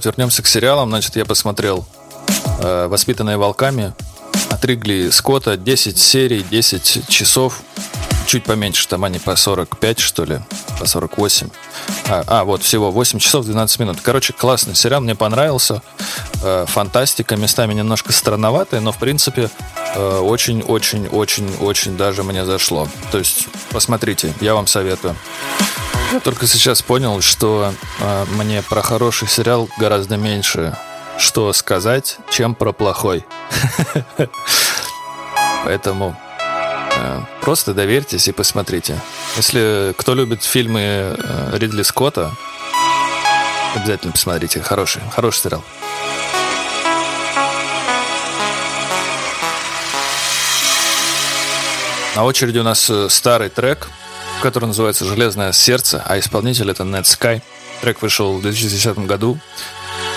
вот, 0.00 0.06
вернемся 0.06 0.42
к 0.42 0.46
сериалам. 0.46 0.88
Значит, 0.88 1.16
я 1.16 1.26
посмотрел 1.26 1.84
э, 2.60 2.86
«Воспитанные 2.86 3.36
волками» 3.36 3.92
от 4.48 4.64
Ригли 4.64 5.10
Скотта. 5.10 5.58
10 5.58 5.98
серий, 5.98 6.42
10 6.50 7.06
часов. 7.08 7.60
Чуть 8.26 8.44
поменьше, 8.44 8.88
там 8.88 9.04
они 9.04 9.18
по 9.18 9.36
45, 9.36 9.98
что 9.98 10.24
ли, 10.24 10.40
по 10.78 10.86
48. 10.86 11.48
А, 12.08 12.24
а, 12.26 12.44
вот, 12.44 12.62
всего 12.62 12.90
8 12.90 13.18
часов 13.18 13.44
12 13.44 13.78
минут. 13.80 13.98
Короче, 14.02 14.32
классный 14.32 14.74
сериал, 14.74 15.02
мне 15.02 15.14
понравился. 15.14 15.82
Э, 16.42 16.64
фантастика, 16.66 17.36
местами 17.36 17.74
немножко 17.74 18.12
странноватая, 18.12 18.80
но, 18.80 18.92
в 18.92 18.98
принципе, 18.98 19.50
очень-очень-очень-очень 19.96 21.96
даже 21.96 22.22
мне 22.22 22.46
зашло. 22.46 22.88
То 23.10 23.18
есть, 23.18 23.48
посмотрите, 23.70 24.32
я 24.40 24.54
вам 24.54 24.66
советую. 24.66 25.14
Я 26.12 26.20
только 26.20 26.46
сейчас 26.46 26.82
понял, 26.82 27.20
что 27.20 27.72
э, 28.00 28.24
мне 28.36 28.62
про 28.62 28.82
хороший 28.82 29.28
сериал 29.28 29.68
гораздо 29.78 30.16
меньше 30.16 30.76
что 31.20 31.52
сказать, 31.52 32.16
чем 32.30 32.54
про 32.54 32.72
плохой. 32.72 33.26
Поэтому 35.64 36.16
э, 36.96 37.20
просто 37.42 37.74
доверьтесь 37.74 38.26
и 38.28 38.32
посмотрите. 38.32 38.98
Если 39.36 39.94
кто 39.96 40.14
любит 40.14 40.42
фильмы 40.42 40.80
э, 40.80 41.50
Ридли 41.52 41.82
Скотта, 41.82 42.32
обязательно 43.76 44.12
посмотрите. 44.12 44.62
Хороший, 44.62 45.02
хороший 45.10 45.40
сериал. 45.40 45.62
На 52.16 52.24
очереди 52.24 52.58
у 52.58 52.64
нас 52.64 52.88
э, 52.88 53.08
старый 53.10 53.50
трек, 53.50 53.88
который 54.40 54.66
называется 54.66 55.04
«Железное 55.04 55.52
сердце», 55.52 56.02
а 56.06 56.18
исполнитель 56.18 56.70
это 56.70 56.82
Ned 56.82 57.02
Sky. 57.02 57.42
Трек 57.80 58.02
вышел 58.02 58.38
в 58.38 58.42
2010 58.42 58.98
году 59.00 59.38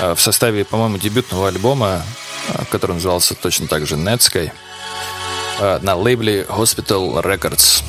э, 0.02 0.16
в 0.16 0.22
составе, 0.22 0.66
по-моему, 0.66 0.98
дебютного 0.98 1.50
альбома, 1.50 2.02
э, 2.50 2.64
который 2.72 2.94
назывался 2.94 3.36
точно 3.36 3.68
так 3.68 3.86
же 3.86 3.96
Ned 3.96 4.20
Sky, 4.20 4.52
э, 5.60 5.80
на 5.82 5.96
лейбле 5.96 6.44
Hospital 6.44 7.22
Records. 7.22 7.84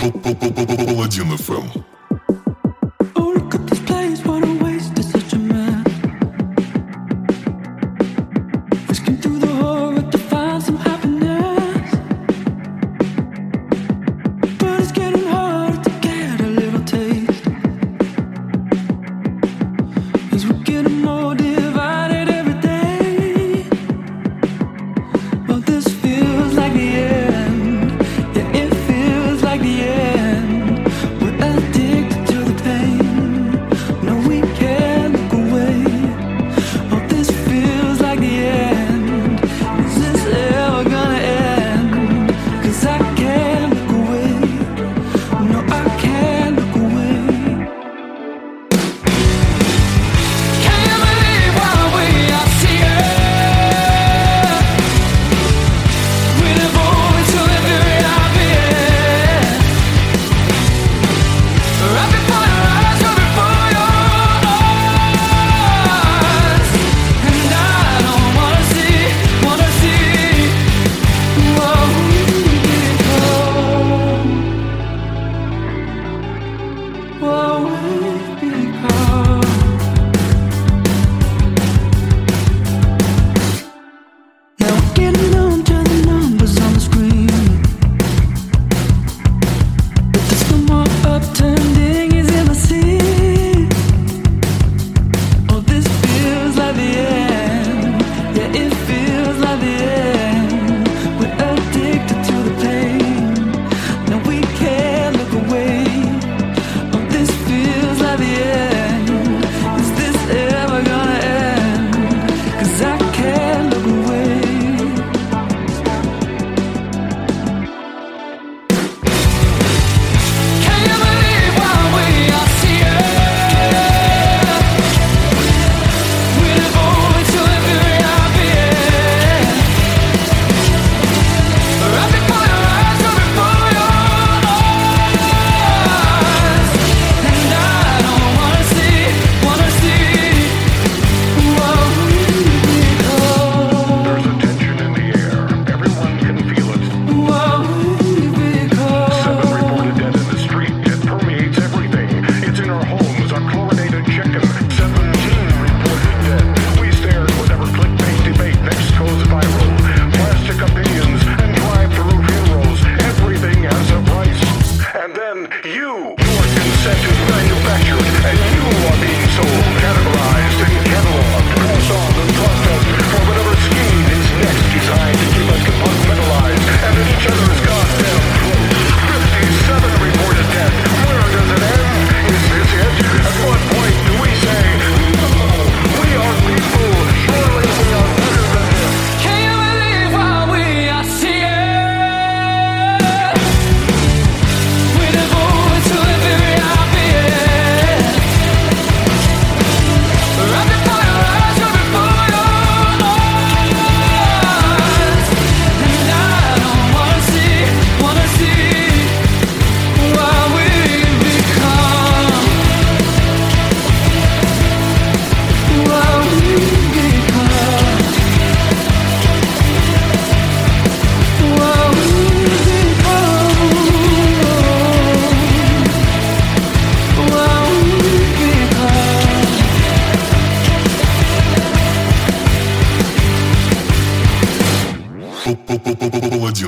Паладин 0.00 1.36
ФМ. 1.36 1.99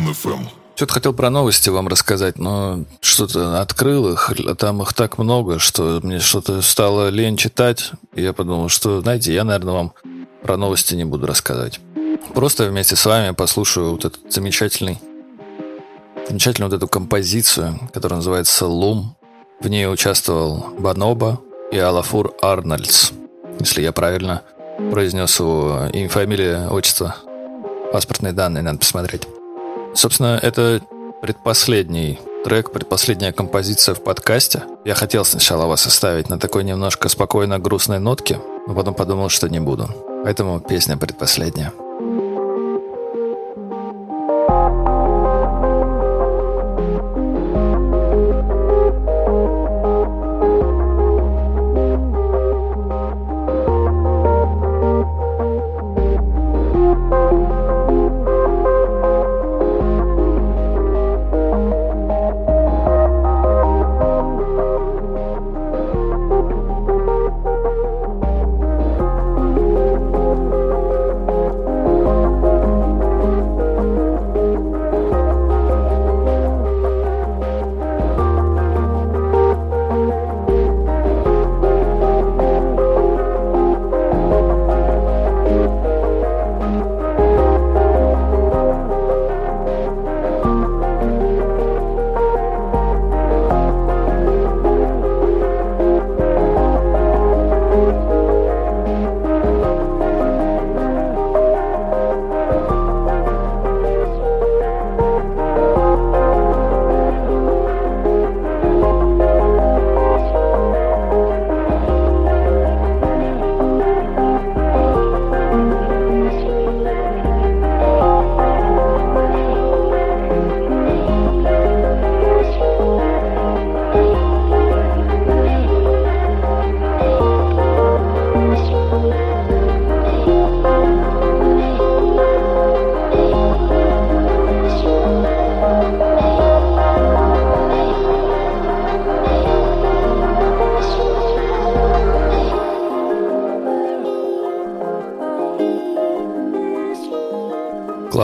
ФМ. 0.01 0.47
Что-то 0.74 0.95
хотел 0.95 1.12
про 1.12 1.28
новости 1.30 1.68
вам 1.68 1.88
рассказать, 1.88 2.38
но 2.38 2.84
что-то 3.01 3.61
открыл 3.61 4.12
их, 4.12 4.32
а 4.47 4.55
там 4.55 4.82
их 4.82 4.95
так 4.95 5.18
много, 5.18 5.59
что 5.59 6.01
мне 6.03 6.18
что-то 6.18 6.62
стало 6.62 7.09
лень 7.09 7.36
читать. 7.36 7.93
И 8.14 8.22
я 8.22 8.32
подумал, 8.32 8.68
что, 8.68 9.01
знаете, 9.03 9.34
я, 9.34 9.45
наверное, 9.45 9.74
вам 9.74 9.93
про 10.43 10.57
новости 10.57 10.95
не 10.95 11.05
буду 11.05 11.26
рассказывать. 11.26 11.80
Просто 12.34 12.64
вместе 12.64 12.97
с 12.97 13.05
вами 13.05 13.34
послушаю 13.34 13.93
вот 13.93 14.05
этот 14.07 14.32
замечательный, 14.32 14.99
замечательную 16.28 16.70
вот 16.70 16.76
эту 16.76 16.88
композицию, 16.88 17.78
которая 17.93 18.16
называется 18.18 18.66
«Лум». 18.66 19.14
В 19.61 19.68
ней 19.68 19.86
участвовал 19.86 20.74
Баноба 20.78 21.40
и 21.70 21.78
Алафур 21.78 22.34
Арнольдс, 22.43 23.12
если 23.61 23.82
я 23.82 23.93
правильно 23.93 24.43
произнес 24.90 25.38
его 25.38 25.88
имя, 25.93 26.09
фамилия, 26.09 26.68
отчество. 26.68 27.14
Паспортные 27.93 28.32
данные 28.32 28.62
надо 28.62 28.78
посмотреть. 28.78 29.28
Собственно, 29.95 30.38
это 30.40 30.80
предпоследний 31.20 32.18
трек, 32.45 32.72
предпоследняя 32.72 33.32
композиция 33.32 33.95
в 33.95 34.03
подкасте. 34.03 34.62
Я 34.84 34.95
хотел 34.95 35.24
сначала 35.24 35.66
вас 35.66 35.86
оставить 35.86 36.28
на 36.28 36.38
такой 36.38 36.64
немножко 36.64 37.09
спокойно 37.09 37.59
грустной 37.59 37.99
нотке, 37.99 38.40
но 38.66 38.74
потом 38.74 38.95
подумал, 38.95 39.28
что 39.28 39.49
не 39.49 39.61
буду. 39.61 39.88
Поэтому 40.24 40.61
песня 40.61 40.97
предпоследняя. 40.97 41.72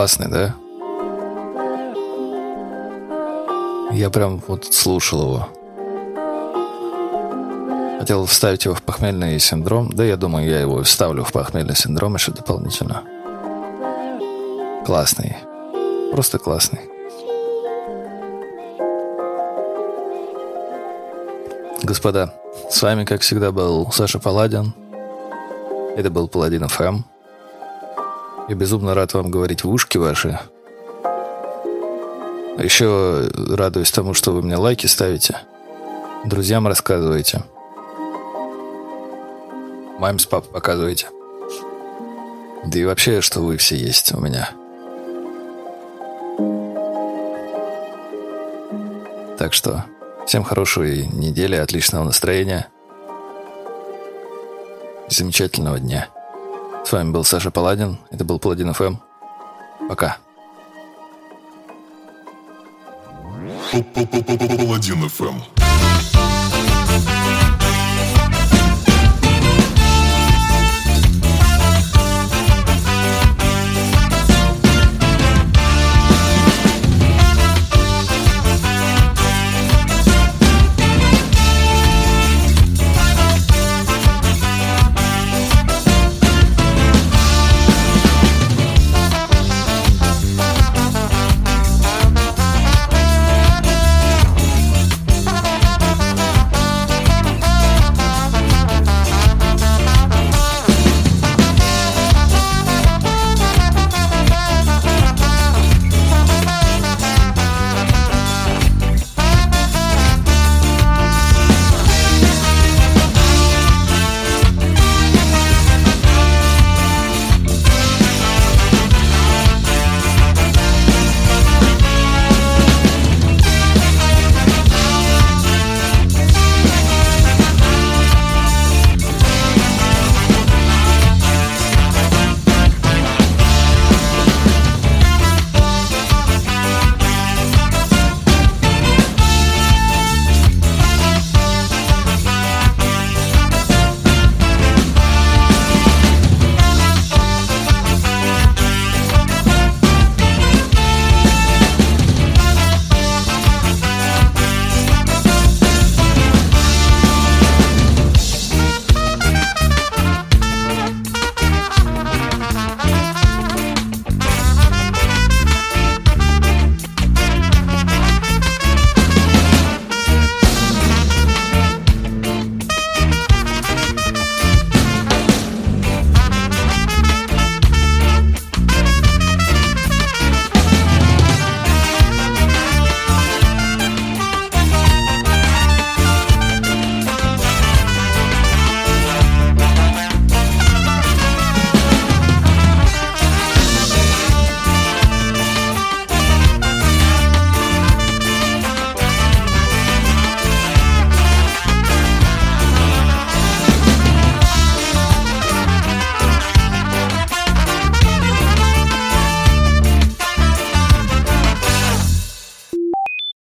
Классный, 0.09 0.27
да? 0.27 0.55
Я 3.91 4.09
прям 4.09 4.41
вот 4.47 4.65
слушал 4.65 5.21
его. 5.21 5.49
Хотел 7.99 8.25
вставить 8.25 8.65
его 8.65 8.73
в 8.73 8.81
похмельный 8.81 9.37
синдром. 9.37 9.91
Да, 9.93 10.03
я 10.03 10.17
думаю, 10.17 10.49
я 10.49 10.61
его 10.61 10.81
вставлю 10.81 11.23
в 11.23 11.31
похмельный 11.31 11.75
синдром 11.75 12.15
еще 12.15 12.31
дополнительно. 12.31 13.03
Классный. 14.83 15.37
Просто 16.11 16.39
классный. 16.39 16.79
Господа, 21.83 22.33
с 22.71 22.81
вами, 22.81 23.05
как 23.05 23.21
всегда, 23.21 23.51
был 23.51 23.91
Саша 23.91 24.17
Паладин. 24.17 24.73
Это 25.95 26.09
был 26.09 26.27
Паладин 26.27 26.67
ФМ. 26.67 27.03
Я 28.49 28.55
безумно 28.55 28.95
рад 28.95 29.13
вам 29.13 29.29
говорить 29.29 29.63
в 29.63 29.69
ушки 29.69 29.99
ваши. 29.99 30.39
Еще 32.57 33.29
радуюсь 33.35 33.91
тому, 33.91 34.15
что 34.15 34.31
вы 34.31 34.41
мне 34.41 34.57
лайки 34.57 34.87
ставите. 34.87 35.37
Друзьям 36.25 36.67
рассказываете. 36.67 37.43
Маме 39.99 40.17
с 40.17 40.25
папой 40.25 40.51
показываете. 40.51 41.09
Да 42.65 42.79
и 42.79 42.85
вообще, 42.85 43.21
что 43.21 43.41
вы 43.41 43.57
все 43.57 43.75
есть 43.75 44.15
у 44.15 44.19
меня. 44.19 44.49
Так 49.37 49.53
что, 49.53 49.85
всем 50.25 50.43
хорошей 50.43 51.05
недели, 51.05 51.55
отличного 51.55 52.03
настроения. 52.03 52.67
Замечательного 55.07 55.79
дня. 55.79 56.09
С 56.85 56.91
вами 56.91 57.11
был 57.11 57.23
Саша 57.23 57.51
Паладин. 57.51 57.97
Это 58.09 58.25
был 58.25 58.39
Паладин 58.39 58.73
ФМ. 58.73 58.95
Пока. 59.87 60.17
Паладин 63.71 65.07
ФМ. 65.09 65.58